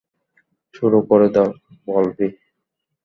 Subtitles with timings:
[0.73, 1.49] শুরু করে দাও,
[1.85, 2.27] ব্লবি!